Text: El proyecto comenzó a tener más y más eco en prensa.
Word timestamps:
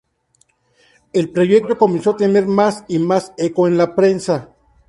El 1.13 1.29
proyecto 1.29 1.77
comenzó 1.77 2.09
a 2.13 2.17
tener 2.17 2.47
más 2.47 2.85
y 2.87 2.97
más 2.97 3.33
eco 3.37 3.67
en 3.67 3.77
prensa. 3.93 4.49